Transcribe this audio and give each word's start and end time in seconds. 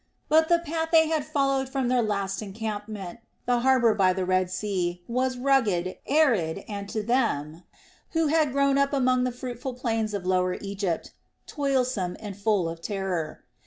But 0.29 0.49
the 0.49 0.57
path 0.57 0.89
they 0.91 1.09
had 1.09 1.23
followed 1.23 1.69
from 1.69 1.87
their 1.87 2.01
last 2.01 2.41
encampment, 2.41 3.19
the 3.45 3.59
harbor 3.59 3.93
by 3.93 4.13
the 4.13 4.25
Red 4.25 4.49
Sea, 4.49 5.03
was 5.07 5.37
rugged, 5.37 5.95
arid, 6.07 6.63
and 6.67 6.89
to 6.89 7.03
them, 7.03 7.61
who 8.13 8.25
had 8.25 8.51
grown 8.51 8.79
up 8.79 8.93
among 8.93 9.25
the 9.25 9.31
fruitful 9.31 9.75
plains 9.75 10.15
of 10.15 10.25
Lower 10.25 10.55
Egypt, 10.55 11.11
toilsome 11.45 12.17
and 12.19 12.35
full 12.35 12.67
of 12.67 12.81
terror. 12.81 13.43